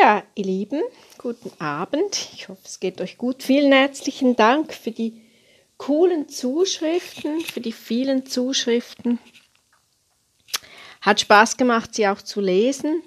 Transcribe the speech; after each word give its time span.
Ja, 0.00 0.22
ihr 0.34 0.44
Lieben, 0.44 0.80
guten 1.18 1.50
Abend. 1.60 2.30
Ich 2.32 2.48
hoffe, 2.48 2.62
es 2.64 2.80
geht 2.80 3.02
euch 3.02 3.18
gut. 3.18 3.42
Vielen 3.42 3.70
herzlichen 3.70 4.34
Dank 4.34 4.72
für 4.72 4.92
die 4.92 5.20
coolen 5.76 6.26
Zuschriften, 6.28 7.40
für 7.40 7.60
die 7.60 7.72
vielen 7.72 8.24
Zuschriften. 8.24 9.18
Hat 11.02 11.20
Spaß 11.20 11.58
gemacht, 11.58 11.94
sie 11.94 12.08
auch 12.08 12.22
zu 12.22 12.40
lesen. 12.40 13.02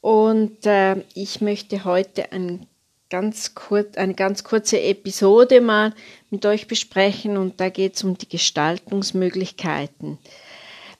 Und 0.00 0.64
äh, 0.64 1.04
ich 1.14 1.42
möchte 1.42 1.84
heute 1.84 2.32
ein 2.32 2.66
ganz 3.10 3.54
kurz, 3.54 3.98
eine 3.98 4.14
ganz 4.14 4.44
kurze 4.44 4.80
Episode 4.80 5.60
mal 5.60 5.92
mit 6.30 6.46
euch 6.46 6.68
besprechen 6.68 7.36
und 7.36 7.60
da 7.60 7.68
geht 7.68 7.96
es 7.96 8.04
um 8.04 8.16
die 8.16 8.28
Gestaltungsmöglichkeiten. 8.28 10.18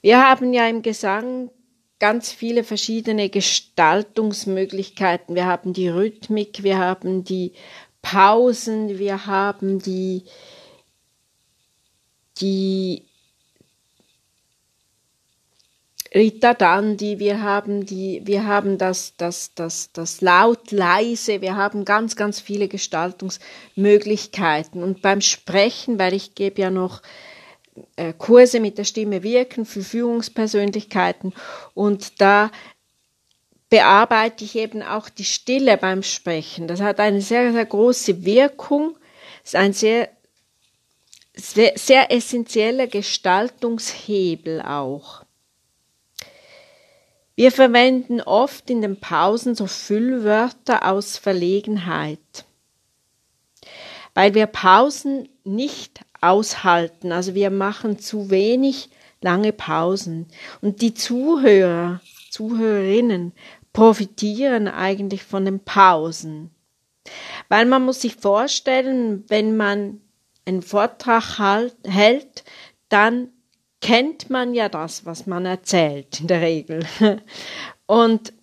Wir 0.01 0.21
haben 0.21 0.53
ja 0.53 0.67
im 0.67 0.83
Gesang 0.83 1.49
ganz 2.03 2.31
viele 2.33 2.65
verschiedene 2.65 3.29
Gestaltungsmöglichkeiten. 3.29 5.35
Wir 5.35 5.45
haben 5.45 5.71
die 5.71 5.87
Rhythmik, 5.87 6.61
wir 6.61 6.77
haben 6.77 7.23
die 7.23 7.53
Pausen, 8.01 8.99
wir 8.99 9.25
haben 9.25 9.79
die, 9.79 10.25
die 12.41 13.03
Rita 16.13 16.53
Dandi, 16.53 17.19
wir 17.19 17.41
haben 17.41 17.85
die, 17.85 18.21
wir 18.25 18.45
haben 18.45 18.77
das, 18.77 19.15
das, 19.15 19.53
das, 19.55 19.93
das 19.93 20.19
laut, 20.19 20.71
leise, 20.71 21.39
wir 21.39 21.55
haben 21.55 21.85
ganz, 21.85 22.17
ganz 22.17 22.41
viele 22.41 22.67
Gestaltungsmöglichkeiten. 22.67 24.83
Und 24.83 25.01
beim 25.01 25.21
Sprechen, 25.21 25.99
weil 25.99 26.13
ich 26.13 26.35
gebe 26.35 26.63
ja 26.63 26.69
noch 26.69 27.01
Kurse 28.17 28.59
mit 28.59 28.77
der 28.77 28.83
Stimme 28.83 29.23
wirken 29.23 29.65
für 29.65 29.81
Führungspersönlichkeiten 29.81 31.33
und 31.73 32.21
da 32.21 32.51
bearbeite 33.69 34.43
ich 34.43 34.55
eben 34.55 34.83
auch 34.83 35.09
die 35.09 35.25
Stille 35.25 35.77
beim 35.77 36.03
Sprechen. 36.03 36.67
Das 36.67 36.79
hat 36.79 36.99
eine 36.99 37.21
sehr, 37.21 37.51
sehr 37.51 37.65
große 37.65 38.23
Wirkung, 38.23 38.95
ist 39.43 39.55
ein 39.55 39.73
sehr, 39.73 40.09
sehr, 41.33 41.73
sehr 41.75 42.11
essentieller 42.11 42.85
Gestaltungshebel 42.85 44.61
auch. 44.61 45.23
Wir 47.35 47.51
verwenden 47.51 48.21
oft 48.21 48.69
in 48.69 48.83
den 48.83 48.99
Pausen 48.99 49.55
so 49.55 49.65
Füllwörter 49.65 50.87
aus 50.87 51.17
Verlegenheit, 51.17 52.45
weil 54.13 54.35
wir 54.35 54.45
Pausen 54.45 55.29
nicht 55.43 56.01
aushalten. 56.23 57.11
Also 57.11 57.35
wir 57.35 57.49
machen 57.49 57.99
zu 57.99 58.29
wenig 58.29 58.89
lange 59.21 59.53
Pausen. 59.53 60.27
Und 60.61 60.81
die 60.81 60.93
Zuhörer, 60.93 62.01
Zuhörerinnen 62.29 63.33
profitieren 63.73 64.67
eigentlich 64.67 65.23
von 65.23 65.45
den 65.45 65.59
Pausen. 65.59 66.51
Weil 67.49 67.65
man 67.65 67.83
muss 67.83 68.01
sich 68.01 68.15
vorstellen, 68.15 69.25
wenn 69.27 69.57
man 69.57 70.01
einen 70.45 70.61
Vortrag 70.61 71.39
halt, 71.39 71.75
hält, 71.85 72.43
dann 72.89 73.29
kennt 73.81 74.29
man 74.29 74.53
ja 74.53 74.69
das, 74.69 75.05
was 75.05 75.27
man 75.27 75.45
erzählt, 75.45 76.21
in 76.21 76.27
der 76.27 76.41
Regel. 76.41 76.85
Und 77.85 78.33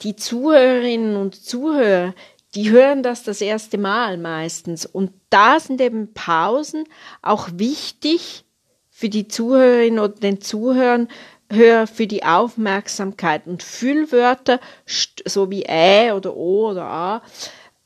die 0.00 0.16
Zuhörerinnen 0.16 1.16
und 1.16 1.34
Zuhörer, 1.34 2.14
die 2.54 2.70
hören 2.70 3.02
das 3.02 3.22
das 3.22 3.40
erste 3.40 3.78
Mal 3.78 4.16
meistens. 4.18 4.86
Und 4.86 5.12
da 5.30 5.58
sind 5.60 5.80
eben 5.80 6.14
Pausen 6.14 6.84
auch 7.22 7.48
wichtig 7.54 8.44
für 8.90 9.08
die 9.08 9.28
Zuhörerin 9.28 9.98
oder 9.98 10.14
den 10.14 10.40
Zuhörern, 10.40 11.08
Hörer 11.50 11.86
für 11.86 12.06
die 12.06 12.24
Aufmerksamkeit. 12.24 13.46
Und 13.46 13.62
Füllwörter, 13.62 14.60
so 14.86 15.50
wie 15.50 15.64
Ä 15.64 16.12
oder 16.12 16.36
O 16.36 16.70
oder 16.70 16.84
A 16.84 17.22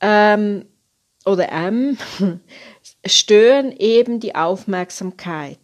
ähm, 0.01 0.65
oder 1.25 1.51
M, 1.51 1.97
stören 3.05 3.71
eben 3.71 4.19
die 4.19 4.35
Aufmerksamkeit. 4.35 5.59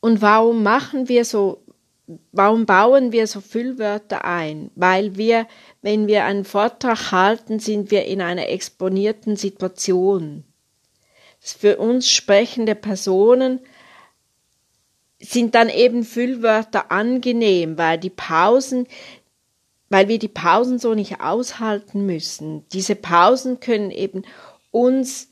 Und 0.00 0.22
warum 0.22 0.62
machen 0.62 1.08
wir 1.08 1.24
so 1.24 1.62
warum 2.32 2.66
bauen 2.66 3.12
wir 3.12 3.26
so 3.26 3.40
Füllwörter 3.40 4.24
ein? 4.24 4.70
Weil 4.74 5.16
wir, 5.16 5.46
wenn 5.82 6.06
wir 6.06 6.24
einen 6.24 6.44
Vortrag 6.44 7.12
halten, 7.12 7.58
sind 7.58 7.90
wir 7.90 8.04
in 8.04 8.20
einer 8.20 8.48
exponierten 8.48 9.36
Situation. 9.36 10.44
Für 11.38 11.78
uns 11.78 12.10
sprechende 12.10 12.74
Personen 12.74 13.60
sind 15.20 15.54
dann 15.54 15.68
eben 15.68 16.04
Füllwörter 16.04 16.90
angenehm, 16.90 17.76
weil 17.76 17.98
die 17.98 18.10
Pausen, 18.10 18.86
weil 19.88 20.08
wir 20.08 20.18
die 20.18 20.28
Pausen 20.28 20.78
so 20.78 20.94
nicht 20.94 21.20
aushalten 21.20 22.06
müssen. 22.06 22.66
Diese 22.68 22.94
Pausen 22.94 23.60
können 23.60 23.90
eben 23.90 24.22
uns, 24.70 25.28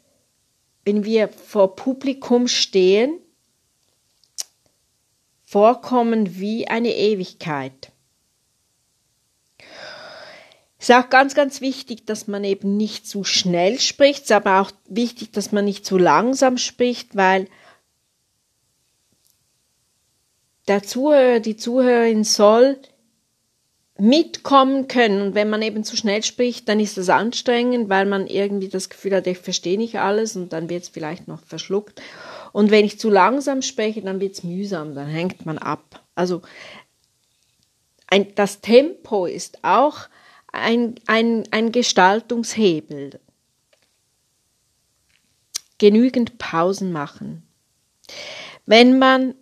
wenn 0.85 1.05
wir 1.05 1.29
vor 1.29 1.77
Publikum 1.77 2.49
stehen, 2.49 3.19
vorkommen 5.49 6.39
wie 6.39 6.69
eine 6.69 6.95
Ewigkeit. 6.95 7.91
Es 10.79 10.91
ist 10.91 10.95
auch 10.95 11.09
ganz, 11.09 11.35
ganz 11.35 11.63
wichtig, 11.63 12.05
dass 12.05 12.29
man 12.29 12.45
eben 12.45 12.77
nicht 12.77 13.07
zu 13.07 13.25
schnell 13.25 13.81
spricht, 13.81 14.25
es 14.25 14.25
ist 14.27 14.33
aber 14.33 14.61
auch 14.61 14.71
wichtig, 14.87 15.33
dass 15.33 15.51
man 15.51 15.65
nicht 15.65 15.87
zu 15.87 15.97
langsam 15.97 16.59
spricht, 16.59 17.17
weil 17.17 17.49
der 20.69 20.83
Zuhörer, 20.83 21.41
die 21.41 21.57
Zuhörerin 21.57 22.25
soll 22.25 22.79
mitkommen 23.99 24.87
können. 24.87 25.23
Und 25.23 25.35
wenn 25.35 25.49
man 25.49 25.63
eben 25.63 25.83
zu 25.83 25.97
schnell 25.97 26.23
spricht, 26.23 26.69
dann 26.69 26.79
ist 26.79 26.99
das 26.99 27.09
anstrengend, 27.09 27.89
weil 27.89 28.05
man 28.05 28.27
irgendwie 28.27 28.69
das 28.69 28.91
Gefühl 28.91 29.15
hat, 29.15 29.27
ich 29.27 29.39
verstehe 29.39 29.79
nicht 29.79 29.99
alles 29.99 30.37
und 30.37 30.53
dann 30.53 30.69
wird 30.69 30.83
es 30.83 30.89
vielleicht 30.91 31.27
noch 31.27 31.43
verschluckt. 31.43 32.03
Und 32.53 32.71
wenn 32.71 32.85
ich 32.85 32.99
zu 32.99 33.11
langsam 33.11 33.63
spreche, 33.63 34.03
dann 34.03 34.21
wird 34.21 34.35
es 34.35 34.43
mühsam, 34.43 34.95
dann 34.95 35.09
hängt 35.09 35.47
man 35.47 35.59
ab. 35.59 36.03
Also 36.15 36.43
ein, 38.07 38.35
das 38.35 38.61
Tempo 38.61 39.27
ist 39.27 39.63
auch 39.63 40.09
ein, 40.53 40.95
ein, 41.07 41.45
ein 41.51 41.73
Gestaltungshebel. 41.73 43.21
Genügend 45.79 46.39
Pausen 46.39 46.91
machen. 46.91 47.47
Wenn 48.67 48.99
man 48.99 49.35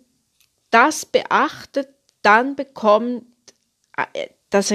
das 0.69 1.05
beachtet, 1.05 1.89
dann 2.21 2.55
bekommt 2.55 3.25
äh, 3.95 4.27
das, 4.49 4.73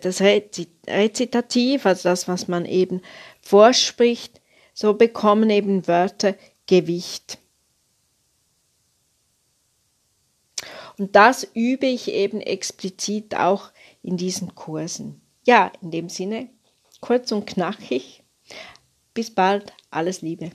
das 0.00 0.20
Rezitativ, 0.20 1.86
also 1.86 2.08
das, 2.08 2.28
was 2.28 2.48
man 2.48 2.66
eben 2.66 3.02
vorspricht, 3.40 4.40
so 4.74 4.94
bekommen 4.94 5.50
eben 5.50 5.88
Wörter 5.88 6.34
Gewicht. 6.66 7.38
Und 10.98 11.14
das 11.14 11.46
übe 11.54 11.86
ich 11.86 12.08
eben 12.08 12.40
explizit 12.40 13.36
auch 13.36 13.70
in 14.02 14.16
diesen 14.16 14.54
Kursen. 14.54 15.20
Ja, 15.46 15.72
in 15.80 15.90
dem 15.90 16.08
Sinne, 16.08 16.48
kurz 17.00 17.30
und 17.32 17.46
knackig. 17.46 18.24
Bis 19.14 19.34
bald, 19.34 19.72
alles 19.90 20.22
Liebe. 20.22 20.50